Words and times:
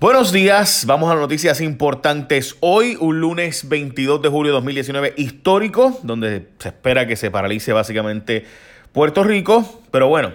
Buenos 0.00 0.30
días, 0.30 0.84
vamos 0.86 1.10
a 1.10 1.16
noticias 1.16 1.60
importantes. 1.60 2.54
Hoy, 2.60 2.96
un 3.00 3.20
lunes 3.20 3.68
22 3.68 4.22
de 4.22 4.28
julio 4.28 4.52
de 4.52 4.54
2019, 4.58 5.14
histórico, 5.16 5.98
donde 6.04 6.46
se 6.60 6.68
espera 6.68 7.08
que 7.08 7.16
se 7.16 7.32
paralice 7.32 7.72
básicamente 7.72 8.44
Puerto 8.92 9.24
Rico. 9.24 9.82
Pero 9.90 10.06
bueno, 10.06 10.34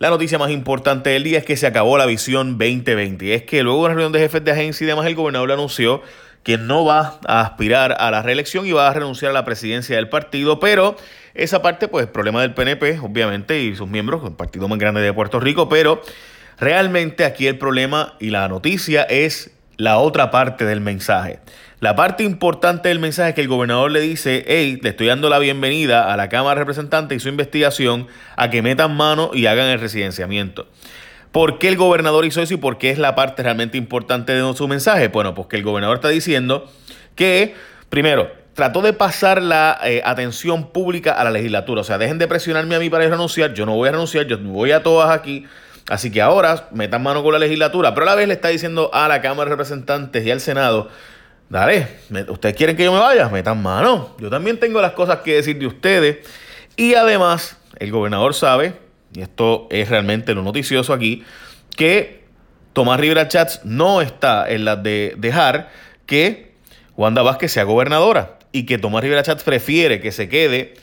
la 0.00 0.10
noticia 0.10 0.36
más 0.36 0.50
importante 0.50 1.10
del 1.10 1.22
día 1.22 1.38
es 1.38 1.44
que 1.44 1.56
se 1.56 1.68
acabó 1.68 1.96
la 1.96 2.06
visión 2.06 2.58
2020. 2.58 3.34
Es 3.34 3.44
que 3.44 3.62
luego 3.62 3.82
de 3.82 3.84
una 3.84 3.94
reunión 3.94 4.10
de 4.10 4.18
jefes 4.18 4.44
de 4.44 4.50
agencia 4.50 4.84
y 4.84 4.88
demás, 4.88 5.06
el 5.06 5.14
gobernador 5.14 5.52
anunció 5.52 6.02
que 6.42 6.58
no 6.58 6.84
va 6.84 7.20
a 7.24 7.42
aspirar 7.42 7.94
a 7.96 8.10
la 8.10 8.20
reelección 8.20 8.66
y 8.66 8.72
va 8.72 8.88
a 8.88 8.92
renunciar 8.94 9.30
a 9.30 9.34
la 9.34 9.44
presidencia 9.44 9.94
del 9.94 10.08
partido, 10.08 10.58
pero 10.58 10.96
esa 11.34 11.62
parte, 11.62 11.86
pues, 11.86 12.08
problema 12.08 12.42
del 12.42 12.52
PNP, 12.52 12.98
obviamente, 12.98 13.60
y 13.60 13.76
sus 13.76 13.88
miembros, 13.88 14.24
el 14.24 14.32
partido 14.32 14.66
más 14.66 14.80
grande 14.80 15.02
de 15.02 15.12
Puerto 15.12 15.38
Rico, 15.38 15.68
pero 15.68 16.02
Realmente 16.58 17.24
aquí 17.24 17.46
el 17.46 17.58
problema 17.58 18.14
y 18.20 18.30
la 18.30 18.48
noticia 18.48 19.02
es 19.02 19.50
la 19.76 19.98
otra 19.98 20.30
parte 20.30 20.64
del 20.64 20.80
mensaje. 20.80 21.40
La 21.80 21.96
parte 21.96 22.24
importante 22.24 22.88
del 22.88 22.98
mensaje 22.98 23.30
es 23.30 23.34
que 23.34 23.40
el 23.40 23.48
gobernador 23.48 23.90
le 23.90 24.00
dice, 24.00 24.44
hey, 24.46 24.78
le 24.80 24.90
estoy 24.90 25.08
dando 25.08 25.28
la 25.28 25.38
bienvenida 25.38 26.12
a 26.12 26.16
la 26.16 26.28
Cámara 26.28 26.54
de 26.54 26.60
Representantes 26.60 27.16
y 27.16 27.20
su 27.20 27.28
investigación 27.28 28.06
a 28.36 28.48
que 28.48 28.62
metan 28.62 28.96
mano 28.96 29.30
y 29.34 29.46
hagan 29.46 29.66
el 29.66 29.80
residenciamiento. 29.80 30.66
¿Por 31.32 31.58
qué 31.58 31.68
el 31.68 31.76
gobernador 31.76 32.24
hizo 32.24 32.40
eso 32.40 32.54
y 32.54 32.58
por 32.58 32.78
qué 32.78 32.90
es 32.90 32.98
la 32.98 33.16
parte 33.16 33.42
realmente 33.42 33.76
importante 33.76 34.32
de 34.32 34.54
su 34.54 34.68
mensaje? 34.68 35.08
Bueno, 35.08 35.34
pues 35.34 35.48
que 35.48 35.56
el 35.56 35.64
gobernador 35.64 35.96
está 35.96 36.08
diciendo 36.08 36.70
que, 37.16 37.54
primero, 37.88 38.30
trató 38.54 38.80
de 38.80 38.92
pasar 38.92 39.42
la 39.42 39.78
eh, 39.84 40.00
atención 40.04 40.70
pública 40.70 41.12
a 41.12 41.24
la 41.24 41.32
legislatura. 41.32 41.80
O 41.80 41.84
sea, 41.84 41.98
dejen 41.98 42.18
de 42.18 42.28
presionarme 42.28 42.76
a 42.76 42.78
mí 42.78 42.88
para 42.88 43.08
renunciar. 43.08 43.52
Yo 43.52 43.66
no 43.66 43.74
voy 43.74 43.88
a 43.88 43.92
renunciar, 43.92 44.26
yo 44.26 44.38
voy 44.38 44.70
a 44.70 44.82
todas 44.82 45.10
aquí 45.10 45.44
Así 45.88 46.10
que 46.10 46.22
ahora 46.22 46.68
metan 46.72 47.02
mano 47.02 47.22
con 47.22 47.32
la 47.32 47.38
legislatura, 47.38 47.94
pero 47.94 48.06
a 48.06 48.10
la 48.10 48.14
vez 48.14 48.26
le 48.26 48.34
está 48.34 48.48
diciendo 48.48 48.90
a 48.92 49.06
la 49.06 49.20
Cámara 49.20 49.44
de 49.44 49.56
Representantes 49.56 50.24
y 50.24 50.30
al 50.30 50.40
Senado, 50.40 50.88
dale, 51.50 51.88
ustedes 52.28 52.56
quieren 52.56 52.76
que 52.76 52.84
yo 52.84 52.92
me 52.92 53.00
vaya, 53.00 53.28
metan 53.28 53.62
mano. 53.62 54.16
Yo 54.18 54.30
también 54.30 54.58
tengo 54.58 54.80
las 54.80 54.92
cosas 54.92 55.18
que 55.18 55.34
decir 55.34 55.58
de 55.58 55.66
ustedes. 55.66 56.26
Y 56.76 56.94
además, 56.94 57.58
el 57.78 57.90
gobernador 57.90 58.34
sabe, 58.34 58.74
y 59.12 59.20
esto 59.20 59.68
es 59.70 59.88
realmente 59.90 60.34
lo 60.34 60.42
noticioso 60.42 60.92
aquí, 60.92 61.22
que 61.76 62.24
Tomás 62.72 62.98
Rivera 62.98 63.28
Chats 63.28 63.60
no 63.64 64.00
está 64.00 64.48
en 64.48 64.64
la 64.64 64.76
de 64.76 65.14
dejar 65.18 65.70
que 66.06 66.54
Wanda 66.96 67.22
Vázquez 67.22 67.52
sea 67.52 67.64
gobernadora 67.64 68.38
y 68.52 68.66
que 68.66 68.78
Tomás 68.78 69.02
Rivera 69.02 69.22
Chats 69.22 69.44
prefiere 69.44 70.00
que 70.00 70.12
se 70.12 70.28
quede 70.28 70.74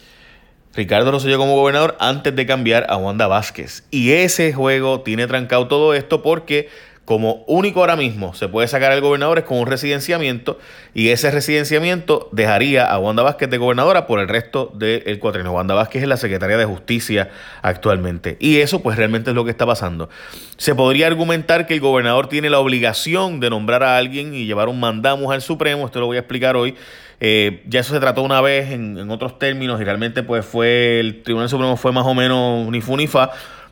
Ricardo 0.74 1.12
Rosselló 1.12 1.38
como 1.38 1.56
gobernador 1.56 1.98
antes 2.00 2.36
de 2.36 2.46
cambiar 2.46 2.86
a 2.90 2.98
Wanda 2.98 3.28
Vázquez. 3.28 3.84
Y 3.92 4.12
ese 4.12 4.54
juego 4.54 5.02
tiene 5.02 5.28
trancado 5.28 5.68
todo 5.68 5.94
esto 5.94 6.22
porque 6.22 6.70
como 7.04 7.44
único 7.48 7.82
ahora 7.82 7.98
mismo 7.98 8.34
se 8.34 8.48
puede 8.48 8.70
sacar 8.70 8.92
al 8.92 9.02
gobernador 9.02 9.40
es 9.40 9.44
con 9.44 9.58
un 9.58 9.68
residenciamiento 9.68 10.60
y 10.94 11.10
ese 11.10 11.30
residenciamiento 11.30 12.30
dejaría 12.32 12.86
a 12.86 13.00
Wanda 13.00 13.22
Vázquez 13.24 13.50
de 13.50 13.58
gobernadora 13.58 14.08
por 14.08 14.20
el 14.20 14.30
resto 14.30 14.72
del 14.76 15.20
cuatrienio. 15.20 15.52
Wanda 15.52 15.74
Vázquez 15.74 16.04
es 16.04 16.08
la 16.08 16.16
secretaria 16.16 16.56
de 16.56 16.64
Justicia 16.64 17.30
actualmente 17.64 18.38
y 18.40 18.60
eso 18.60 18.82
pues 18.82 18.98
realmente 18.98 19.32
es 19.32 19.36
lo 19.36 19.44
que 19.44 19.52
está 19.52 19.66
pasando. 19.66 20.10
Se 20.56 20.74
podría 20.74 21.08
argumentar 21.08 21.68
que 21.68 21.74
el 21.74 21.82
gobernador 21.82 22.30
tiene 22.30 22.50
la 22.50 22.60
obligación 22.60 23.42
de 23.42 23.50
nombrar 23.50 23.84
a 23.84 23.98
alguien 23.98 24.34
y 24.34 24.46
llevar 24.46 24.70
un 24.70 24.80
mandamos 24.80 25.34
al 25.34 25.42
Supremo, 25.42 25.88
esto 25.88 26.00
lo 26.00 26.06
voy 26.06 26.18
a 26.18 26.22
explicar 26.22 26.56
hoy. 26.56 26.76
Eh, 27.24 27.64
ya 27.68 27.82
eso 27.82 27.94
se 27.94 28.00
trató 28.00 28.24
una 28.24 28.42
vez 28.42 28.72
en, 28.72 28.98
en, 28.98 29.12
otros 29.12 29.38
términos 29.38 29.80
y 29.80 29.84
realmente 29.84 30.24
pues 30.24 30.44
fue 30.44 31.00
el 31.00 31.22
Tribunal 31.22 31.50
Supremo 31.50 31.78
fue 31.78 31.92
más 31.92 32.06
o 32.08 32.16
menos 32.16 32.68
ni 32.70 32.82
fu 32.82 32.98
ni 32.98 33.06
fa, 33.06 33.30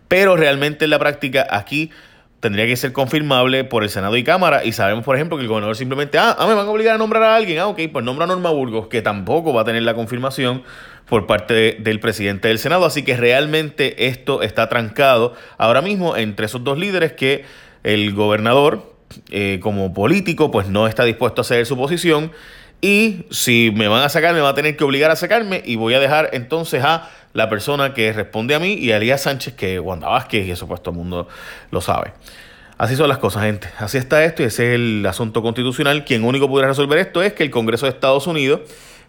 pero 0.07 0.37
realmente 0.37 0.85
en 0.85 0.91
la 0.91 0.99
práctica 0.99 1.47
aquí 1.49 1.89
tendría 2.39 2.65
que 2.67 2.75
ser 2.77 2.93
confirmable 2.93 3.63
por 3.63 3.83
el 3.83 3.89
Senado 3.89 4.15
y 4.15 4.23
Cámara. 4.23 4.63
Y 4.63 4.71
sabemos, 4.71 5.03
por 5.03 5.15
ejemplo, 5.15 5.37
que 5.37 5.43
el 5.43 5.49
gobernador 5.49 5.75
simplemente, 5.75 6.17
ah, 6.17 6.35
ah, 6.37 6.47
me 6.47 6.53
van 6.53 6.65
a 6.65 6.69
obligar 6.69 6.95
a 6.95 6.97
nombrar 6.97 7.23
a 7.23 7.35
alguien. 7.35 7.59
Ah, 7.59 7.67
ok, 7.67 7.79
pues 7.91 8.05
nombra 8.05 8.25
a 8.25 8.27
Norma 8.27 8.49
Burgos, 8.49 8.87
que 8.87 9.01
tampoco 9.01 9.53
va 9.53 9.61
a 9.61 9.65
tener 9.65 9.83
la 9.83 9.93
confirmación 9.93 10.63
por 11.07 11.27
parte 11.27 11.77
del 11.79 11.99
presidente 11.99 12.47
del 12.47 12.59
Senado. 12.59 12.85
Así 12.85 13.03
que 13.03 13.17
realmente 13.17 14.07
esto 14.07 14.41
está 14.41 14.69
trancado 14.69 15.33
ahora 15.57 15.81
mismo 15.81 16.15
entre 16.15 16.45
esos 16.45 16.63
dos 16.63 16.77
líderes 16.77 17.13
que 17.13 17.43
el 17.83 18.13
gobernador, 18.13 18.93
eh, 19.31 19.59
como 19.61 19.93
político, 19.93 20.51
pues 20.51 20.67
no 20.67 20.87
está 20.87 21.03
dispuesto 21.03 21.41
a 21.41 21.43
ceder 21.43 21.65
su 21.65 21.75
posición. 21.75 22.31
Y 22.81 23.25
si 23.29 23.71
me 23.75 23.87
van 23.87 24.03
a 24.03 24.09
sacar, 24.09 24.33
me 24.33 24.39
va 24.39 24.49
a 24.49 24.53
tener 24.53 24.77
que 24.77 24.83
obligar 24.83 25.11
a 25.11 25.15
sacarme 25.15 25.61
y 25.65 25.75
voy 25.75 25.93
a 25.93 25.99
dejar 25.99 26.29
entonces 26.33 26.83
a 26.83 27.09
la 27.33 27.49
persona 27.49 27.93
que 27.93 28.13
responde 28.13 28.55
a 28.55 28.59
mí 28.59 28.73
y 28.73 28.91
a 28.91 28.97
Elías 28.97 29.21
Sánchez, 29.23 29.53
que 29.53 29.79
Wanda 29.79 30.07
Vázquez, 30.07 30.47
y 30.47 30.51
eso 30.51 30.67
pues 30.67 30.81
todo 30.81 30.91
el 30.91 30.97
mundo 30.97 31.27
lo 31.71 31.81
sabe. 31.81 32.13
Así 32.77 32.95
son 32.95 33.09
las 33.09 33.17
cosas, 33.17 33.43
gente. 33.43 33.67
Así 33.77 33.97
está 33.97 34.23
esto 34.23 34.41
y 34.41 34.45
ese 34.45 34.69
es 34.69 34.75
el 34.75 35.05
asunto 35.05 35.41
constitucional. 35.41 36.05
Quien 36.05 36.23
único 36.23 36.47
podrá 36.47 36.69
resolver 36.69 36.97
esto 36.99 37.21
es 37.21 37.33
que 37.33 37.43
el 37.43 37.51
Congreso 37.51 37.85
de 37.85 37.91
Estados 37.91 38.25
Unidos, 38.25 38.61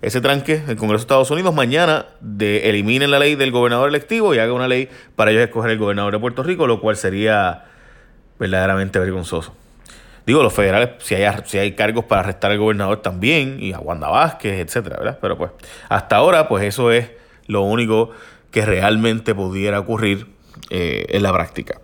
ese 0.03 0.21
tranque, 0.21 0.61
el 0.67 0.77
Congreso 0.77 1.03
de 1.03 1.03
Estados 1.03 1.31
Unidos, 1.31 1.55
mañana 1.55 2.07
eliminen 2.41 3.13
la 3.13 3.21
ley 3.21 3.37
del 3.37 3.53
gobernador 3.53 3.89
electivo 3.89 4.35
y 4.35 4.41
haga 4.41 4.53
una 4.53 4.67
ley 4.67 4.89
para 5.15 5.31
ellos 5.31 5.45
escoger 5.45 5.71
el 5.71 5.79
gobernador 5.79 6.13
de 6.13 6.19
Puerto 6.19 6.43
Rico, 6.43 6.67
lo 6.67 6.81
cual 6.81 6.97
sería 6.97 7.67
verdaderamente 8.41 8.99
vergonzoso. 8.99 9.55
Digo, 10.31 10.45
los 10.45 10.53
federales, 10.53 10.91
si 10.99 11.17
hay, 11.17 11.29
si 11.47 11.59
hay 11.59 11.73
cargos 11.73 12.05
para 12.05 12.21
arrestar 12.21 12.53
al 12.53 12.59
gobernador 12.59 13.03
también, 13.03 13.57
y 13.61 13.73
a 13.73 13.81
Wanda 13.81 14.09
Vázquez, 14.11 14.61
etcétera, 14.61 14.97
¿verdad? 14.97 15.19
Pero 15.21 15.37
pues, 15.37 15.51
hasta 15.89 16.15
ahora, 16.15 16.47
pues 16.47 16.63
eso 16.63 16.93
es 16.93 17.11
lo 17.49 17.63
único 17.63 18.13
que 18.53 18.65
realmente 18.65 19.35
pudiera 19.35 19.81
ocurrir 19.81 20.29
eh, 20.71 21.05
en 21.09 21.25
la 21.25 21.33
práctica. 21.33 21.81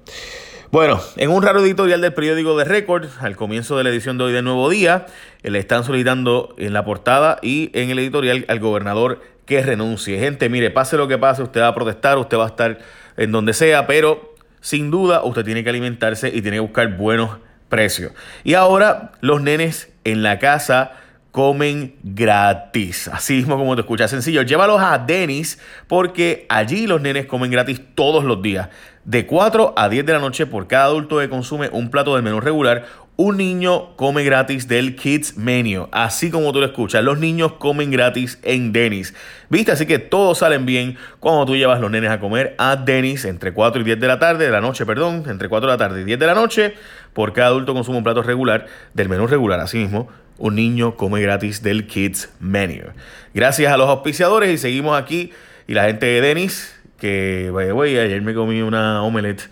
Bueno, 0.71 1.01
en 1.17 1.31
un 1.31 1.43
raro 1.43 1.59
editorial 1.59 2.01
del 2.01 2.15
periódico 2.15 2.57
de 2.57 2.63
Record, 2.63 3.09
al 3.19 3.35
comienzo 3.35 3.77
de 3.79 3.83
la 3.83 3.91
edición 3.91 4.17
de 4.17 4.23
hoy 4.23 4.33
de 4.33 4.43
Nuevo 4.43 4.71
Día, 4.71 5.07
eh, 5.43 5.51
le 5.51 5.59
están 5.59 5.83
solicitando 5.83 6.55
en 6.57 6.73
la 6.73 6.85
portada 6.85 7.41
y 7.43 7.73
en 7.75 7.91
el 7.91 7.99
editorial 7.99 8.45
al 8.47 8.61
gobernador 8.61 9.23
que 9.45 9.61
renuncie. 9.61 10.21
Gente, 10.21 10.49
mire, 10.49 10.71
pase 10.71 10.97
lo 10.97 11.09
que 11.09 11.19
pase, 11.19 11.43
usted 11.43 11.63
va 11.63 11.67
a 11.67 11.75
protestar, 11.75 12.17
usted 12.17 12.39
va 12.39 12.45
a 12.45 12.51
estar 12.51 12.79
en 13.17 13.33
donde 13.33 13.55
sea, 13.55 13.89
pero 13.89 14.37
sin 14.61 14.93
duda 14.93 15.25
usted 15.25 15.45
tiene 15.45 15.65
que 15.65 15.71
alimentarse 15.71 16.29
y 16.29 16.43
tiene 16.43 16.59
que 16.59 16.61
buscar 16.61 16.97
buenos 16.97 17.45
precios. 17.69 18.13
Y 18.45 18.55
ahora 18.55 19.13
los 19.21 19.43
nenes 19.43 19.93
en 20.05 20.23
la 20.23 20.39
casa 20.39 20.93
comen 21.37 21.97
gratis. 22.03 23.09
Así 23.09 23.35
mismo 23.35 23.59
como 23.59 23.75
te 23.75 23.83
escuchas, 23.83 24.11
sencillo. 24.11 24.43
Llévalos 24.43 24.81
a 24.81 24.99
Denis 24.99 25.59
porque 25.87 26.47
allí 26.49 26.87
los 26.87 27.01
nenes 27.01 27.27
comen 27.27 27.51
gratis 27.51 27.81
todos 27.95 28.25
los 28.25 28.41
días. 28.41 28.71
De 29.07 29.25
4 29.25 29.75
a 29.77 29.89
10 29.89 30.05
de 30.05 30.13
la 30.13 30.19
noche 30.19 30.47
por 30.47 30.67
cada 30.67 30.87
adulto 30.87 31.21
que 31.21 31.29
consume 31.29 31.69
un 31.71 31.91
plato 31.91 32.17
del 32.17 32.25
menú 32.25 32.41
regular, 32.41 32.87
un 33.15 33.37
niño 33.37 33.95
come 33.95 34.25
gratis 34.25 34.67
del 34.67 34.97
Kids 34.97 35.37
Menu. 35.37 35.87
Así 35.93 36.29
como 36.29 36.53
tú 36.53 36.59
lo 36.59 36.67
escuchas, 36.67 37.05
los 37.05 37.17
niños 37.17 37.53
comen 37.53 37.93
gratis 37.93 38.41
en 38.43 38.73
Denis. 38.73 39.15
¿Viste? 39.49 39.71
Así 39.71 39.87
que 39.87 40.01
todos 40.01 40.39
salen 40.39 40.67
bien 40.67 40.99
cuando 41.21 41.47
tú 41.47 41.55
llevas 41.55 41.81
los 41.81 41.89
nenes 41.89 42.11
a 42.11 42.19
comer 42.19 42.57
a 42.59 42.75
Denis 42.75 43.25
entre 43.27 43.53
4 43.53 43.81
y 43.81 43.85
10 43.85 44.01
de 44.01 44.09
la 44.09 44.19
tarde, 44.19 44.45
de 44.45 44.51
la 44.51 44.61
noche, 44.61 44.85
perdón, 44.85 45.23
entre 45.29 45.49
4 45.49 45.71
de 45.71 45.73
la 45.73 45.79
tarde 45.79 46.01
y 46.03 46.05
10 46.05 46.19
de 46.19 46.27
la 46.27 46.35
noche. 46.35 46.75
Por 47.13 47.33
cada 47.33 47.51
adulto 47.51 47.75
consume 47.75 47.99
un 47.99 48.05
plato 48.05 48.25
regular 48.25 48.67
del 48.93 49.09
menú 49.09 49.29
regular. 49.29 49.61
Así 49.61 49.79
mismo, 49.79 50.09
un 50.37 50.57
niño 50.57 50.97
come 50.97 51.23
gratis 51.23 51.63
del 51.63 51.87
Kids 51.87 52.31
Menu. 52.41 52.89
Gracias 53.35 53.73
a 53.73 53.77
los 53.77 53.89
auspiciadores 53.89 54.53
y 54.53 54.59
seguimos 54.59 55.01
aquí. 55.01 55.31
Y 55.69 55.75
la 55.75 55.85
gente 55.85 56.07
de 56.07 56.21
Denis, 56.21 56.76
que, 56.99 57.51
güey, 57.51 57.99
ayer 57.99 58.23
me 58.23 58.35
comí 58.35 58.63
una 58.63 59.03
omelette 59.03 59.49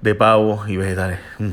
de 0.00 0.14
pavo 0.14 0.64
y 0.66 0.76
vegetales. 0.76 1.18
Mm. 1.38 1.50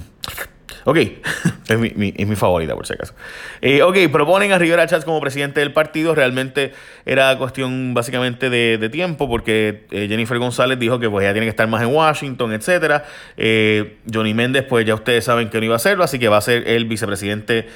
Ok, 0.86 0.98
es 1.70 1.78
mi, 1.78 2.36
favorita 2.36 2.76
por 2.76 2.86
si 2.86 2.94
acaso. 2.94 3.14
Eh, 3.62 3.82
ok, 3.82 3.98
proponen 4.12 4.52
a 4.52 4.58
Rivera 4.58 4.86
Chats 4.86 5.06
como 5.06 5.22
presidente 5.22 5.62
del 5.62 5.72
partido. 5.72 6.14
Realmente 6.14 6.74
era 7.06 7.38
cuestión 7.38 7.94
básicamente 7.94 8.50
de, 8.50 8.90
tiempo 8.90 9.30
porque 9.30 9.86
eh, 9.92 10.08
Jennifer 10.10 10.38
González 10.40 10.78
dijo 10.78 11.00
que 11.00 11.10
pues 11.10 11.24
ya 11.24 11.32
tiene 11.32 11.46
que 11.46 11.52
estar 11.52 11.68
más 11.68 11.82
en 11.84 11.90
Washington, 11.90 12.54
etc. 12.54 13.04
Eh, 13.38 13.98
Johnny 14.14 14.34
Méndez, 14.34 14.66
pues 14.68 14.86
ya 14.86 14.94
ustedes 14.94 15.24
saben 15.24 15.50
que 15.50 15.60
no 15.60 15.66
iba 15.66 15.76
a 15.76 15.78
hacerlo, 15.78 16.04
así 16.04 16.20
que 16.20 16.28
va 16.28 16.38
a 16.38 16.42
ser 16.42 16.68
el 16.68 16.86
vicepresidente 16.86 17.68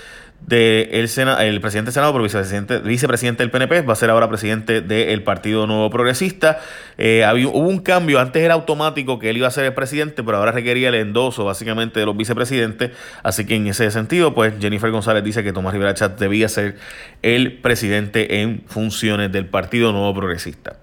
de 0.41 0.89
el, 0.93 1.09
el 1.19 1.61
presidente 1.61 1.87
del 1.87 1.93
Senado, 1.93 2.13
pero 2.13 2.23
vicepresidente, 2.23 2.79
vicepresidente 2.79 3.43
del 3.43 3.51
PNP, 3.51 3.81
va 3.81 3.93
a 3.93 3.95
ser 3.95 4.09
ahora 4.09 4.29
presidente 4.29 4.81
del 4.81 5.23
Partido 5.23 5.67
Nuevo 5.67 5.89
Progresista. 5.89 6.59
Eh, 6.97 7.25
había, 7.25 7.47
hubo 7.47 7.67
un 7.67 7.79
cambio, 7.79 8.19
antes 8.19 8.41
era 8.41 8.53
automático 8.53 9.19
que 9.19 9.29
él 9.29 9.37
iba 9.37 9.47
a 9.47 9.51
ser 9.51 9.65
el 9.65 9.73
presidente, 9.73 10.23
pero 10.23 10.37
ahora 10.37 10.51
requería 10.51 10.89
el 10.89 10.95
endoso 10.95 11.43
básicamente 11.43 11.99
de 11.99 12.05
los 12.05 12.15
vicepresidentes. 12.15 12.91
Así 13.23 13.45
que 13.45 13.55
en 13.55 13.67
ese 13.67 13.91
sentido, 13.91 14.33
pues 14.33 14.53
Jennifer 14.59 14.89
González 14.89 15.23
dice 15.23 15.43
que 15.43 15.51
Tomás 15.51 15.73
Rivera 15.73 15.93
Chat 15.93 16.19
debía 16.19 16.47
ser 16.47 16.77
el 17.21 17.59
presidente 17.59 18.41
en 18.41 18.63
funciones 18.67 19.31
del 19.31 19.47
Partido 19.47 19.91
Nuevo 19.91 20.13
Progresista. 20.13 20.77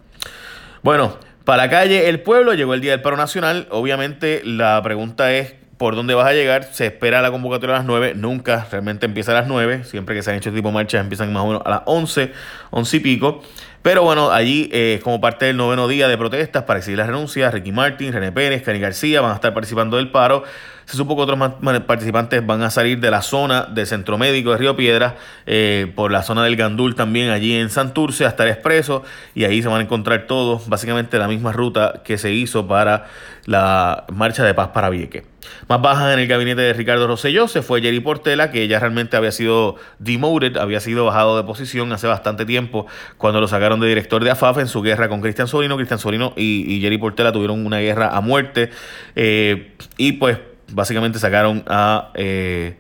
Bueno, 0.83 1.19
para 1.45 1.69
calle 1.71 2.09
El 2.09 2.21
Pueblo 2.21 2.55
llegó 2.55 2.75
el 2.75 2.81
Día 2.81 2.93
del 2.93 3.03
Paro 3.03 3.17
Nacional. 3.17 3.67
Obviamente 3.71 4.43
la 4.45 4.81
pregunta 4.83 5.33
es 5.35 5.55
por 5.85 5.97
dónde 5.97 6.15
vas 6.15 6.27
a 6.27 6.33
llegar. 6.33 6.65
Se 6.73 6.87
espera 6.87 7.21
la 7.21 7.31
convocatoria 7.31 7.75
a 7.75 7.79
las 7.81 7.87
9, 7.87 8.15
nunca 8.17 8.67
realmente 8.71 9.05
empieza 9.05 9.33
a 9.33 9.35
las 9.35 9.47
9. 9.47 9.85
Siempre 9.85 10.15
que 10.15 10.23
se 10.23 10.31
han 10.31 10.37
hecho 10.39 10.51
tipo 10.51 10.73
marchas 10.73 11.03
empiezan 11.03 11.31
más 11.31 11.43
o 11.43 11.49
menos 11.49 11.63
a 11.63 11.69
las 11.69 11.83
11, 11.85 12.33
11 12.71 12.97
y 12.97 13.01
pico. 13.01 13.43
Pero 13.83 14.03
bueno, 14.03 14.31
allí, 14.31 14.71
eh, 14.73 14.99
como 15.05 15.21
parte 15.21 15.45
del 15.45 15.59
noveno 15.59 15.87
día 15.87 16.09
de 16.09 16.17
protestas 16.17 16.63
para 16.63 16.79
exigir 16.79 16.97
la 16.97 17.05
renuncia, 17.05 17.51
Ricky 17.51 17.71
Martin, 17.71 18.15
René 18.15 18.33
Pérez, 18.33 18.63
Cani 18.63 18.81
García 18.81 19.21
van 19.21 19.33
a 19.33 19.35
estar 19.35 19.53
participando 19.53 19.99
del 19.99 20.11
paro. 20.11 20.45
Se 20.87 20.97
supo 20.97 21.17
que 21.17 21.23
otros 21.23 21.39
participantes 21.87 22.47
van 22.47 22.63
a 22.63 22.71
salir 22.71 23.01
de 23.01 23.11
la 23.11 23.23
zona 23.23 23.63
del 23.63 23.87
Centro 23.87 24.19
Médico 24.19 24.53
de 24.53 24.59
Río 24.59 24.77
Piedras, 24.77 25.15
eh, 25.47 25.91
por 25.95 26.13
la 26.13 26.23
zona 26.23 26.45
del 26.45 26.57
Gandul 26.57 26.95
también, 26.95 27.31
allí 27.31 27.55
en 27.55 27.71
Santurce, 27.71 28.25
hasta 28.25 28.45
el 28.45 28.51
Expreso, 28.51 29.03
y 29.35 29.45
ahí 29.45 29.63
se 29.63 29.69
van 29.69 29.81
a 29.81 29.85
encontrar 29.85 30.27
todos, 30.27 30.69
básicamente 30.69 31.19
la 31.19 31.29
misma 31.29 31.53
ruta 31.53 32.03
que 32.05 32.19
se 32.19 32.33
hizo 32.33 32.67
para 32.67 33.07
la 33.47 34.05
marcha 34.13 34.45
de 34.45 34.55
paz 34.55 34.69
para 34.69 34.91
Vieque. 34.91 35.35
Más 35.69 35.81
baja 35.81 36.13
en 36.13 36.19
el 36.19 36.27
gabinete 36.27 36.63
de 36.63 36.73
Ricardo 36.73 37.07
Rosselló 37.07 37.49
se 37.49 37.63
fue 37.63 37.81
Jerry 37.81 38.01
Portela, 38.01 38.51
que 38.51 38.67
ya 38.69 38.79
realmente 38.79 39.17
había 39.17 39.33
sido 39.33 39.77
demoted, 39.99 40.57
había 40.57 40.81
sido 40.81 41.05
bajado 41.05 41.37
de 41.37 41.45
posición 41.45 41.93
hace 41.93 42.07
bastante 42.07 42.47
tiempo 42.47 42.87
cuando 43.19 43.41
lo 43.41 43.49
sacaron 43.49 43.81
de 43.81 43.89
director 43.89 44.23
de 44.25 44.31
AFAF 44.31 44.59
en 44.59 44.69
su 44.69 44.83
guerra 44.83 45.09
con 45.09 45.21
Cristian 45.21 45.49
Solino. 45.49 45.77
Cristian 45.77 45.99
Solino 45.99 46.33
y, 46.37 46.81
Jerry 46.81 46.99
Portela 46.99 47.33
tuvieron 47.33 47.65
una 47.65 47.79
guerra 47.79 48.17
a 48.17 48.21
muerte 48.21 48.71
eh, 49.17 49.75
y 49.97 50.13
pues 50.13 50.39
básicamente 50.75 51.19
sacaron 51.19 51.65
a... 51.67 52.11
Eh, 52.15 52.77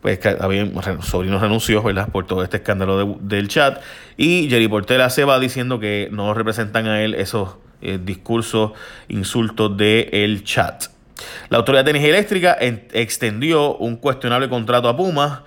pues 0.00 0.18
había, 0.26 0.68
Sobrino 1.00 1.38
renunció, 1.38 1.80
¿verdad? 1.80 2.08
Por 2.08 2.26
todo 2.26 2.42
este 2.42 2.56
escándalo 2.56 3.18
del 3.20 3.46
chat. 3.46 3.80
Y 4.16 4.48
Jerry 4.50 4.66
Portela 4.66 5.08
se 5.10 5.22
va 5.22 5.38
diciendo 5.38 5.78
que 5.78 6.08
no 6.10 6.34
representan 6.34 6.88
a 6.88 7.02
él 7.02 7.14
esos 7.14 7.56
eh, 7.80 8.00
discursos, 8.02 8.72
insultos 9.08 9.76
del 9.76 10.42
chat. 10.42 10.86
La 11.50 11.58
Autoridad 11.58 11.84
de 11.84 11.90
Energía 11.90 12.10
Eléctrica 12.10 12.56
extendió 12.60 13.76
un 13.76 13.96
cuestionable 13.96 14.48
contrato 14.48 14.88
a 14.88 14.96
Puma. 14.96 15.44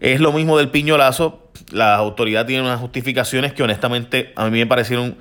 Es 0.00 0.20
lo 0.20 0.32
mismo 0.32 0.58
del 0.58 0.70
piñolazo. 0.70 1.50
La 1.70 1.94
autoridad 1.94 2.44
tiene 2.44 2.62
unas 2.62 2.80
justificaciones 2.80 3.52
que 3.52 3.62
honestamente 3.62 4.32
a 4.34 4.46
mí 4.46 4.58
me 4.58 4.66
parecieron 4.66 5.16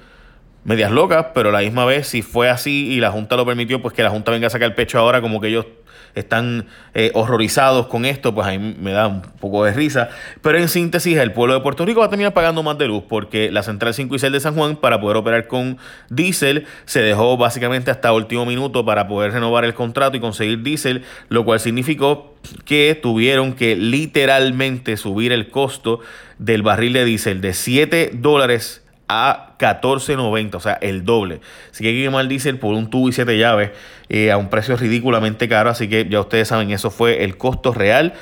medias 0.64 0.92
locas, 0.92 1.28
pero 1.36 1.52
la 1.52 1.60
misma 1.60 1.86
vez 1.86 2.08
si 2.08 2.24
fue 2.24 2.50
así 2.50 2.88
y 2.92 3.00
la 3.00 3.12
Junta 3.12 3.36
lo 3.36 3.46
permitió, 3.46 3.82
pues 3.82 3.94
que 3.94 4.02
la 4.02 4.10
Junta 4.10 4.32
venga 4.32 4.48
a 4.48 4.50
sacar 4.50 4.70
el 4.70 4.76
pecho 4.76 4.98
ahora 4.98 5.22
como 5.22 5.40
que 5.40 5.50
ellos 5.50 5.68
están 6.16 6.66
eh, 6.94 7.12
horrorizados 7.14 7.88
con 7.88 8.06
esto, 8.06 8.34
pues 8.34 8.48
ahí 8.48 8.58
me 8.58 8.92
da 8.92 9.08
un 9.08 9.22
poco 9.22 9.66
de 9.66 9.74
risa. 9.74 10.10
Pero 10.42 10.58
en 10.58 10.70
síntesis, 10.70 11.18
el 11.18 11.32
pueblo 11.32 11.54
de 11.54 11.60
Puerto 11.60 11.86
Rico 11.86 12.00
va 12.00 12.08
a 12.08 12.10
terminar 12.10 12.34
pagando 12.34 12.64
más 12.64 12.78
de 12.78 12.88
luz 12.88 13.04
porque 13.08 13.52
la 13.52 13.64
central 13.64 13.94
5 13.94 14.16
y 14.16 14.20
6 14.20 14.34
de 14.34 14.40
San 14.40 14.56
Juan, 14.56 14.78
para 14.78 15.00
poder 15.00 15.18
operar 15.18 15.48
con 15.48 15.78
diésel, 16.10 16.66
se 16.86 17.02
dejó 17.02 17.38
básicamente 17.38 17.92
hasta 17.92 18.14
último 18.14 18.46
minuto 18.46 18.86
para 18.86 19.08
poder 19.08 19.34
renovar 19.34 19.66
el 19.66 19.74
contrato 19.74 20.18
y 20.18 20.20
conseguir 20.20 20.64
diésel, 20.64 21.04
lo 21.30 21.46
cual 21.46 21.60
significó 21.60 22.34
que 22.64 22.98
tuvieron 23.02 23.54
que 23.54 23.76
literalmente 23.76 24.98
subir 24.98 25.32
el 25.32 25.50
costo 25.50 26.00
del 26.38 26.62
barril 26.62 26.94
de 26.94 27.06
diésel 27.06 27.42
de 27.42 27.54
7 27.54 28.12
dólares 28.14 28.85
a 29.08 29.56
14.90, 29.60 30.56
o 30.56 30.60
sea, 30.60 30.74
el 30.74 31.06
doble. 31.06 31.42
Hay 31.74 31.80
que 31.80 32.04
quemar 32.04 32.28
diésel 32.28 32.58
por 32.58 32.74
un 32.74 32.90
tubo 32.90 33.10
y 33.10 33.12
siete 33.12 33.38
llaves 33.38 33.72
eh, 34.10 34.32
a 34.32 34.38
un 34.38 34.50
precio 34.50 34.76
ridículamente 34.76 35.48
caro. 35.48 35.70
Así 35.70 35.88
que 35.88 36.08
ya 36.10 36.20
ustedes 36.20 36.48
saben, 36.48 36.72
eso 36.72 36.90
fue 36.92 37.24
el 37.24 37.38
costo 37.38 37.74
real. 37.74 38.14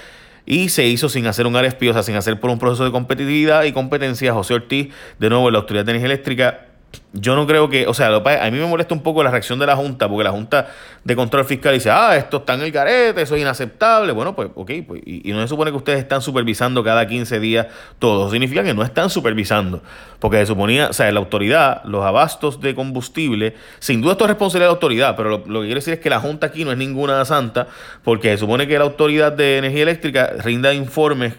Y 0.45 0.69
se 0.69 0.85
hizo 0.85 1.07
sin 1.07 1.25
hacer 1.27 1.47
un 1.47 1.57
RFP, 1.57 1.83
o 1.89 1.94
sea, 1.94 2.03
sin 2.03 2.15
hacer 2.15 2.39
por 2.39 2.50
un 2.50 2.59
proceso 2.59 2.83
de 2.83 2.91
competitividad 2.91 3.63
y 3.63 3.71
competencia. 3.71 4.33
José 4.33 4.56
Ortiz, 4.56 4.94
de 5.19 5.30
nuevo, 5.30 5.50
la 5.50 5.59
Autoridad 5.59 5.85
de 5.85 5.91
Energía 5.91 6.07
Eléctrica, 6.07 6.68
yo 7.13 7.36
no 7.36 7.45
creo 7.45 7.69
que, 7.69 7.86
o 7.88 7.94
sea, 7.94 8.07
a 8.07 8.51
mí 8.51 8.57
me 8.57 8.66
molesta 8.66 8.95
un 8.95 9.04
poco 9.04 9.24
la 9.24 9.30
reacción 9.30 9.60
de 9.60 9.68
la 9.68 9.75
Junta, 9.75 10.10
porque 10.10 10.24
la 10.24 10.31
Junta 10.31 10.68
de 11.04 11.16
Control 11.16 11.45
Fiscal 11.45 11.74
dice, 11.75 11.92
ah, 11.92 12.16
esto 12.18 12.38
está 12.38 12.56
en 12.56 12.62
el 12.62 12.72
carete, 12.72 13.22
eso 13.22 13.36
es 13.36 13.42
inaceptable. 13.42 14.12
Bueno, 14.13 14.36
pues, 14.36 14.50
ok, 14.56 14.72
pues, 14.88 15.01
y, 15.06 15.31
no 15.31 15.42
se 15.42 15.48
supone 15.48 15.69
que 15.69 15.78
ustedes 15.78 16.00
están 16.00 16.24
supervisando 16.24 16.84
cada 16.84 17.07
15 17.07 17.40
días 17.40 17.68
todo. 18.00 18.31
significa 18.31 18.63
que 18.63 18.74
no 18.74 18.81
están 18.81 19.12
supervisando, 19.12 19.84
porque 20.19 20.38
se 20.38 20.48
suponía, 20.48 20.88
o 20.88 20.94
sea, 20.94 21.12
la 21.12 21.19
autoridad, 21.19 21.84
los 21.86 22.04
abastos 22.04 22.60
de 22.62 22.74
combustible, 22.74 23.54
sin 23.78 24.01
duda 24.01 24.13
esto 24.13 24.25
es 24.25 24.30
responsabilidad 24.30 24.69
de 24.69 24.72
la 24.72 24.75
autoridad, 24.75 25.16
pero 25.16 25.30
lo, 25.30 25.38
lo 25.46 25.62
que 25.62 25.68
quiero 25.68 25.80
decir 25.80 25.94
es 25.94 26.00
que 26.00 26.10
la 26.10 26.19
Junta 26.19 26.48
aquí 26.48 26.66
no 26.66 26.72
es 26.72 26.78
ninguna 26.80 27.24
santa, 27.25 27.68
porque 28.04 28.31
se 28.31 28.39
supone 28.39 28.68
que 28.68 28.75
la 28.78 28.86
autoridad 28.86 29.31
de 29.31 29.60
energía 29.60 29.84
eléctrica 29.84 30.34
rinda 30.44 30.74
informes 30.74 31.36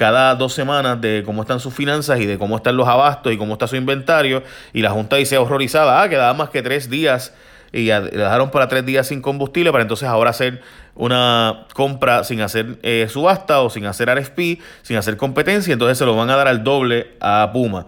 cada 0.00 0.34
dos 0.34 0.54
semanas 0.54 0.98
de 0.98 1.22
cómo 1.26 1.42
están 1.42 1.60
sus 1.60 1.74
finanzas 1.74 2.18
y 2.20 2.24
de 2.24 2.38
cómo 2.38 2.56
están 2.56 2.74
los 2.74 2.88
abastos 2.88 3.34
y 3.34 3.36
cómo 3.36 3.52
está 3.52 3.66
su 3.66 3.76
inventario. 3.76 4.42
Y 4.72 4.80
la 4.80 4.92
Junta 4.92 5.16
dice 5.16 5.36
horrorizada, 5.36 6.00
ah, 6.00 6.08
quedaban 6.08 6.38
más 6.38 6.48
que 6.48 6.62
tres 6.62 6.88
días 6.88 7.34
y 7.70 7.84
le 7.84 8.00
dejaron 8.00 8.50
para 8.50 8.66
tres 8.66 8.86
días 8.86 9.08
sin 9.08 9.20
combustible 9.20 9.70
para 9.70 9.82
entonces 9.82 10.08
ahora 10.08 10.30
hacer 10.30 10.62
una 10.94 11.66
compra 11.74 12.24
sin 12.24 12.40
hacer 12.40 12.78
eh, 12.82 13.08
subasta 13.10 13.60
o 13.60 13.68
sin 13.68 13.84
hacer 13.84 14.08
RFP, 14.08 14.62
sin 14.80 14.96
hacer 14.96 15.18
competencia, 15.18 15.74
entonces 15.74 15.98
se 15.98 16.06
lo 16.06 16.16
van 16.16 16.30
a 16.30 16.36
dar 16.36 16.48
al 16.48 16.64
doble 16.64 17.08
a 17.20 17.50
Puma. 17.52 17.84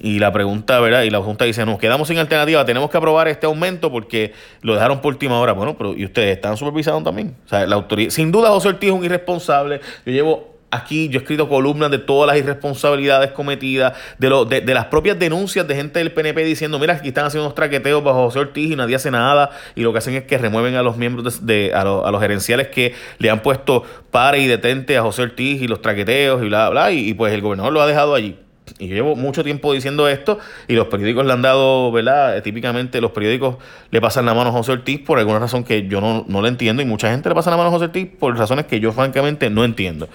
Y 0.00 0.18
la 0.18 0.32
pregunta, 0.32 0.80
¿verdad? 0.80 1.02
Y 1.02 1.10
la 1.10 1.20
Junta 1.20 1.44
dice, 1.44 1.64
nos 1.64 1.78
quedamos 1.78 2.08
sin 2.08 2.18
alternativa, 2.18 2.64
tenemos 2.64 2.90
que 2.90 2.96
aprobar 2.96 3.28
este 3.28 3.46
aumento 3.46 3.92
porque 3.92 4.32
lo 4.62 4.74
dejaron 4.74 5.00
por 5.00 5.12
última 5.12 5.38
hora. 5.38 5.52
Bueno, 5.52 5.78
pero 5.78 5.96
¿y 5.96 6.06
ustedes 6.06 6.34
están 6.34 6.56
supervisados 6.56 7.04
también? 7.04 7.36
O 7.46 7.48
sea, 7.48 7.68
la 7.68 7.76
autoridad, 7.76 8.10
sin 8.10 8.32
duda 8.32 8.48
José 8.48 8.66
Ortiz 8.66 8.88
es 8.88 8.96
un 8.96 9.04
irresponsable. 9.04 9.80
Yo 10.04 10.12
llevo 10.12 10.55
Aquí 10.70 11.08
yo 11.08 11.20
he 11.20 11.22
escrito 11.22 11.48
columnas 11.48 11.90
de 11.90 11.98
todas 11.98 12.26
las 12.26 12.36
irresponsabilidades 12.36 13.30
cometidas, 13.30 13.96
de, 14.18 14.28
lo, 14.28 14.44
de, 14.44 14.62
las 14.74 14.86
propias 14.86 15.18
denuncias 15.18 15.66
de 15.66 15.76
gente 15.76 16.00
del 16.00 16.12
PNP 16.12 16.44
diciendo, 16.44 16.78
mira, 16.78 16.94
aquí 16.94 17.08
están 17.08 17.26
haciendo 17.26 17.46
unos 17.46 17.54
traqueteos 17.54 18.02
bajo 18.02 18.24
José 18.24 18.40
Ortiz 18.40 18.72
y 18.72 18.76
nadie 18.76 18.96
hace 18.96 19.10
nada. 19.10 19.50
Y 19.74 19.82
lo 19.82 19.92
que 19.92 19.98
hacen 19.98 20.14
es 20.14 20.24
que 20.24 20.38
remueven 20.38 20.74
a 20.74 20.82
los 20.82 20.96
miembros, 20.96 21.46
de, 21.46 21.72
a, 21.74 21.82
a, 21.82 22.10
los 22.10 22.20
gerenciales 22.20 22.68
que 22.68 22.94
le 23.18 23.30
han 23.30 23.42
puesto 23.42 23.84
pare 24.10 24.40
y 24.40 24.46
detente 24.46 24.96
a 24.96 25.02
José 25.02 25.22
Ortiz 25.22 25.62
y 25.62 25.68
los 25.68 25.80
traqueteos 25.82 26.42
y 26.42 26.46
bla, 26.46 26.68
bla. 26.70 26.90
y 26.92 27.14
pues 27.14 27.32
el 27.32 27.42
gobernador 27.42 27.72
lo 27.72 27.82
ha 27.82 27.86
dejado 27.86 28.14
allí. 28.14 28.36
Y 28.78 28.88
yo 28.88 28.94
llevo 28.94 29.16
mucho 29.16 29.44
tiempo 29.44 29.72
diciendo 29.72 30.08
esto 30.08 30.38
y 30.68 30.74
los 30.74 30.88
periódicos 30.88 31.24
le 31.24 31.32
han 31.32 31.42
dado, 31.42 31.90
¿verdad? 31.92 32.42
Típicamente 32.42 33.00
los 33.00 33.12
periódicos 33.12 33.56
le 33.90 34.00
pasan 34.00 34.26
la 34.26 34.34
mano 34.34 34.50
a 34.50 34.52
José 34.52 34.72
Ortiz 34.72 35.00
por 35.00 35.18
alguna 35.18 35.38
razón 35.38 35.64
que 35.64 35.86
yo 35.86 36.00
no, 36.00 36.24
no 36.28 36.42
le 36.42 36.48
entiendo 36.48 36.82
y 36.82 36.84
mucha 36.84 37.10
gente 37.10 37.28
le 37.28 37.34
pasa 37.34 37.50
la 37.50 37.56
mano 37.56 37.68
a 37.68 37.72
José 37.72 37.86
Ortiz 37.86 38.08
por 38.18 38.36
razones 38.36 38.66
que 38.66 38.80
yo 38.80 38.92
francamente 38.92 39.50
no 39.50 39.64
entiendo. 39.64 40.08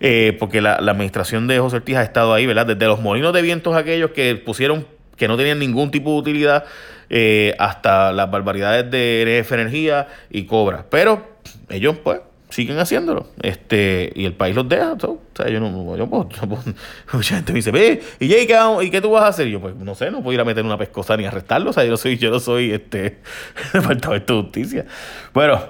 Eh, 0.00 0.36
porque 0.38 0.60
la, 0.60 0.74
administración 0.74 1.46
de 1.46 1.58
José 1.58 1.76
Ortiz 1.76 1.96
ha 1.96 2.02
estado 2.02 2.34
ahí, 2.34 2.46
¿verdad? 2.46 2.66
Desde 2.66 2.86
los 2.86 3.00
molinos 3.00 3.32
de 3.32 3.42
vientos 3.42 3.76
aquellos 3.76 4.10
que 4.10 4.34
pusieron 4.36 4.86
que 5.16 5.28
no 5.28 5.36
tenían 5.36 5.58
ningún 5.58 5.90
tipo 5.90 6.10
de 6.10 6.16
utilidad 6.18 6.64
eh, 7.08 7.54
hasta 7.58 8.12
las 8.12 8.30
barbaridades 8.30 8.90
de 8.90 9.40
NF 9.40 9.52
Energía 9.52 10.08
y 10.30 10.44
Cobra. 10.44 10.86
Pero 10.90 11.26
ellos, 11.68 11.96
pues, 12.02 12.20
siguen 12.54 12.78
haciéndolo. 12.78 13.26
Este, 13.42 14.12
y 14.14 14.24
el 14.24 14.34
país 14.34 14.54
los 14.54 14.68
deja. 14.68 14.92
O 14.92 15.18
sea, 15.34 15.48
yo 15.48 15.58
no, 15.58 15.96
yo 15.96 16.08
puedo, 16.08 16.28
mucha 17.12 17.34
gente 17.34 17.52
me 17.52 17.56
dice, 17.56 17.72
ve, 17.72 18.00
¿y, 18.20 18.28
¿qué, 18.28 18.58
¿y 18.82 18.90
qué 18.90 19.00
tú 19.00 19.10
vas 19.10 19.24
a 19.24 19.28
hacer? 19.28 19.48
Yo, 19.48 19.60
pues, 19.60 19.74
no 19.74 19.96
sé, 19.96 20.12
no 20.12 20.22
puedo 20.22 20.34
ir 20.34 20.40
a 20.40 20.44
meter 20.44 20.64
una 20.64 20.78
pescosa 20.78 21.16
ni 21.16 21.24
arrestarlo. 21.24 21.70
O 21.70 21.72
sea, 21.72 21.84
yo 21.84 21.90
no 21.90 21.96
soy, 21.96 22.16
yo 22.16 22.30
no 22.30 22.38
soy 22.38 22.70
este 22.70 23.18
departamento 23.72 24.36
de 24.36 24.42
justicia. 24.42 24.86
Bueno, 25.32 25.60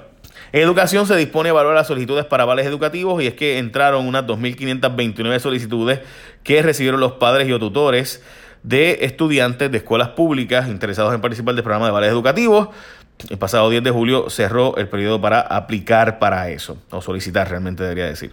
educación 0.52 1.06
se 1.06 1.16
dispone 1.16 1.48
a 1.48 1.52
evaluar 1.52 1.74
las 1.74 1.86
solicitudes 1.86 2.26
para 2.26 2.44
vales 2.44 2.66
educativos 2.66 3.22
y 3.22 3.28
es 3.28 3.34
que 3.34 3.56
entraron 3.56 4.06
unas 4.06 4.26
2.529 4.26 5.38
solicitudes 5.38 6.00
que 6.42 6.60
recibieron 6.60 7.00
los 7.00 7.12
padres 7.12 7.48
y 7.48 7.52
o 7.52 7.58
tutores 7.58 8.22
de 8.62 8.98
estudiantes 9.02 9.70
de 9.70 9.78
escuelas 9.78 10.10
públicas 10.10 10.68
interesados 10.68 11.14
en 11.14 11.22
participar 11.22 11.54
del 11.54 11.64
programa 11.64 11.86
de 11.86 11.92
vales 11.92 12.10
educativos. 12.10 12.68
El 13.30 13.38
pasado 13.38 13.70
10 13.70 13.82
de 13.82 13.90
julio 13.90 14.28
cerró 14.28 14.76
el 14.76 14.88
periodo 14.88 15.20
para 15.20 15.40
aplicar 15.40 16.18
para 16.18 16.50
eso, 16.50 16.76
o 16.90 17.00
solicitar 17.00 17.48
realmente 17.48 17.82
debería 17.82 18.06
decir. 18.06 18.32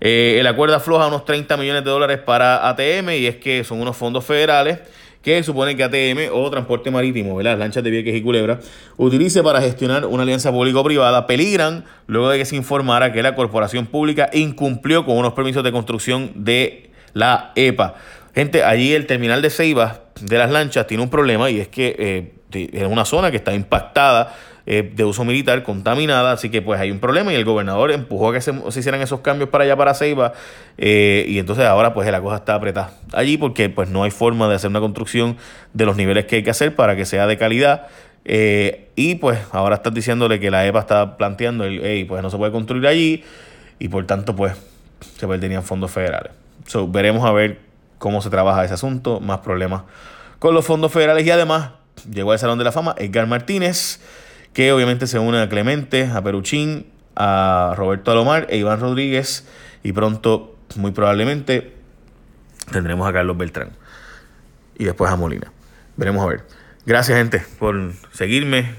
Eh, 0.00 0.36
el 0.38 0.46
acuerdo 0.46 0.76
afloja 0.76 1.06
unos 1.06 1.24
30 1.24 1.56
millones 1.56 1.84
de 1.84 1.90
dólares 1.90 2.18
para 2.18 2.68
ATM 2.68 3.10
y 3.10 3.26
es 3.26 3.36
que 3.36 3.64
son 3.64 3.80
unos 3.80 3.96
fondos 3.96 4.24
federales 4.24 4.78
que 5.22 5.42
supone 5.42 5.76
que 5.76 5.82
ATM 5.82 6.32
o 6.32 6.48
Transporte 6.50 6.90
Marítimo, 6.90 7.36
¿verdad? 7.36 7.58
lanchas 7.58 7.82
de 7.82 7.90
Vieques 7.90 8.14
y 8.14 8.22
Culebra, 8.22 8.60
utilice 8.96 9.42
para 9.42 9.60
gestionar 9.60 10.06
una 10.06 10.22
alianza 10.22 10.52
público-privada, 10.52 11.26
peligran 11.26 11.84
luego 12.06 12.30
de 12.30 12.38
que 12.38 12.44
se 12.44 12.56
informara 12.56 13.12
que 13.12 13.22
la 13.22 13.34
corporación 13.34 13.86
pública 13.86 14.30
incumplió 14.32 15.04
con 15.04 15.16
unos 15.16 15.32
permisos 15.32 15.64
de 15.64 15.72
construcción 15.72 16.32
de 16.36 16.90
la 17.14 17.52
EPA. 17.56 17.96
Gente, 18.34 18.62
allí 18.62 18.94
el 18.94 19.06
terminal 19.06 19.42
de 19.42 19.50
Ceiba 19.50 20.02
de 20.20 20.38
las 20.38 20.50
lanchas 20.50 20.86
tiene 20.86 21.02
un 21.02 21.10
problema 21.10 21.50
y 21.50 21.60
es 21.60 21.68
que 21.68 21.96
eh, 21.98 22.37
es 22.52 22.86
una 22.86 23.04
zona 23.04 23.30
que 23.30 23.36
está 23.36 23.54
impactada 23.54 24.34
eh, 24.70 24.92
de 24.94 25.04
uso 25.04 25.24
militar, 25.24 25.62
contaminada, 25.62 26.32
así 26.32 26.50
que 26.50 26.60
pues 26.60 26.78
hay 26.78 26.90
un 26.90 26.98
problema 26.98 27.32
y 27.32 27.36
el 27.36 27.44
gobernador 27.46 27.90
empujó 27.90 28.28
a 28.28 28.32
que 28.34 28.40
se, 28.42 28.52
hicieran 28.76 29.00
esos 29.00 29.20
cambios 29.20 29.48
para 29.48 29.64
allá, 29.64 29.76
para 29.76 29.94
Ceiba, 29.94 30.34
eh, 30.76 31.24
y 31.26 31.38
entonces 31.38 31.64
ahora 31.64 31.94
pues 31.94 32.06
la 32.10 32.20
cosa 32.20 32.36
está 32.36 32.54
apretada 32.54 32.92
allí 33.14 33.38
porque 33.38 33.70
pues 33.70 33.88
no 33.88 34.04
hay 34.04 34.10
forma 34.10 34.46
de 34.46 34.56
hacer 34.56 34.68
una 34.68 34.80
construcción 34.80 35.38
de 35.72 35.86
los 35.86 35.96
niveles 35.96 36.26
que 36.26 36.36
hay 36.36 36.42
que 36.42 36.50
hacer 36.50 36.74
para 36.76 36.96
que 36.96 37.06
sea 37.06 37.26
de 37.26 37.38
calidad. 37.38 37.86
Eh, 38.26 38.90
y 38.94 39.14
pues 39.14 39.38
ahora 39.52 39.76
estás 39.76 39.94
diciéndole 39.94 40.38
que 40.38 40.50
la 40.50 40.66
EPA 40.66 40.80
está 40.80 41.16
planteando, 41.16 41.64
el, 41.64 41.80
hey, 41.82 42.04
pues 42.04 42.22
no 42.22 42.28
se 42.28 42.36
puede 42.36 42.52
construir 42.52 42.86
allí 42.86 43.24
y 43.78 43.88
por 43.88 44.04
tanto 44.04 44.36
pues 44.36 44.52
se 45.16 45.26
perderían 45.26 45.62
fondos 45.62 45.90
federales. 45.90 46.32
Veremos 46.88 47.24
a 47.24 47.32
ver 47.32 47.60
cómo 47.96 48.20
se 48.20 48.28
trabaja 48.28 48.66
ese 48.66 48.74
asunto, 48.74 49.18
más 49.18 49.38
problemas 49.38 49.84
con 50.38 50.54
los 50.54 50.64
fondos 50.64 50.92
federales 50.92 51.26
y 51.26 51.30
además 51.30 51.70
llegó 52.04 52.32
al 52.32 52.38
Salón 52.38 52.58
de 52.58 52.64
la 52.64 52.72
Fama 52.72 52.94
Edgar 52.98 53.26
Martínez, 53.26 54.00
que 54.52 54.72
obviamente 54.72 55.06
se 55.06 55.18
une 55.18 55.40
a 55.40 55.48
Clemente, 55.48 56.10
a 56.12 56.22
Peruchín 56.22 56.86
a 57.18 57.74
Roberto 57.76 58.12
Alomar 58.12 58.46
e 58.48 58.58
Iván 58.58 58.78
Rodríguez 58.80 59.44
y 59.82 59.92
pronto, 59.92 60.56
muy 60.76 60.92
probablemente, 60.92 61.74
tendremos 62.70 63.08
a 63.08 63.12
Carlos 63.12 63.36
Beltrán 63.36 63.70
y 64.78 64.84
después 64.84 65.10
a 65.10 65.16
Molina. 65.16 65.50
Veremos 65.96 66.24
a 66.24 66.28
ver. 66.28 66.44
Gracias 66.86 67.18
gente 67.18 67.42
por 67.58 67.92
seguirme 68.12 68.72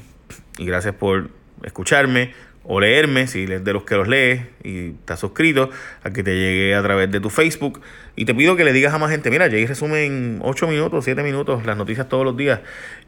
y 0.57 0.65
gracias 0.65 0.95
por 0.95 1.29
escucharme 1.63 2.33
o 2.71 2.79
leerme, 2.79 3.25
si 3.25 3.45
eres 3.45 3.63
de 3.63 3.73
los 3.73 3.83
que 3.83 3.95
los 3.95 4.07
lees 4.07 4.43
y 4.63 4.89
estás 4.89 5.19
suscrito, 5.19 5.71
a 6.03 6.11
que 6.11 6.21
te 6.21 6.35
llegue 6.35 6.75
a 6.75 6.83
través 6.83 7.09
de 7.09 7.19
tu 7.19 7.31
Facebook. 7.31 7.81
Y 8.15 8.25
te 8.25 8.35
pido 8.35 8.55
que 8.55 8.63
le 8.63 8.73
digas 8.73 8.93
a 8.93 8.99
más 8.99 9.09
gente, 9.09 9.31
mira, 9.31 9.49
Jay 9.49 9.65
resume 9.65 10.05
en 10.05 10.39
8 10.43 10.67
minutos, 10.67 11.03
7 11.03 11.23
minutos 11.23 11.65
las 11.65 11.75
noticias 11.75 12.07
todos 12.07 12.23
los 12.23 12.37
días. 12.37 12.59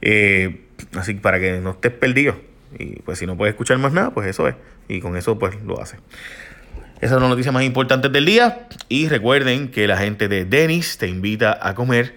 Eh, 0.02 0.62
así 0.96 1.14
para 1.14 1.40
que 1.40 1.60
no 1.60 1.72
estés 1.72 1.92
perdido. 1.92 2.38
Y 2.80 3.02
pues 3.04 3.20
si 3.20 3.28
no 3.28 3.38
puedes 3.38 3.54
escuchar 3.54 3.78
más 3.78 3.94
nada, 3.94 4.10
pues 4.10 4.28
eso 4.28 4.48
es. 4.48 4.56
Y 4.88 5.00
con 5.00 5.16
eso 5.16 5.38
pues 5.38 5.54
lo 5.64 5.80
hace. 5.80 5.98
Esas 6.98 7.12
son 7.12 7.22
las 7.22 7.30
noticias 7.30 7.54
más 7.54 7.64
importantes 7.64 8.12
del 8.12 8.26
día. 8.26 8.68
Y 8.90 9.10
recuerden 9.10 9.70
que 9.70 9.86
la 9.86 9.98
gente 9.98 10.28
de 10.28 10.44
Denis 10.44 10.98
te 10.98 11.08
invita 11.08 11.60
a 11.62 11.76
comer, 11.76 12.16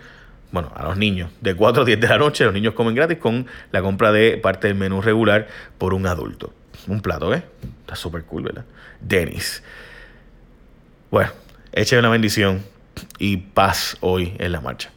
bueno, 0.51 0.73
a 0.75 0.83
los 0.85 0.97
niños, 0.97 1.31
de 1.43 1.55
4 1.55 1.83
a 1.83 1.85
10 1.85 2.01
de 2.01 2.09
la 2.09 2.17
noche. 2.17 2.45
Los 2.47 2.55
niños 2.55 2.73
comen 2.73 2.95
gratis 2.95 3.19
con 3.19 3.47
la 3.71 3.83
compra 3.83 4.13
de 4.13 4.39
parte 4.39 4.69
del 4.69 4.79
menú 4.79 5.03
regular 5.03 5.47
por 5.77 5.93
un 5.93 6.07
adulto 6.07 6.55
un 6.89 7.01
plato, 7.01 7.33
¿eh? 7.35 7.45
Está 7.81 7.97
súper 7.97 8.25
cool, 8.25 8.45
¿verdad? 8.45 8.65
Denis. 9.01 9.63
Bueno, 11.11 11.31
eche 11.73 11.99
una 11.99 12.09
bendición 12.09 12.63
y 13.19 13.37
paz 13.37 13.97
hoy 14.01 14.35
en 14.39 14.53
la 14.53 14.61
marcha. 14.61 14.91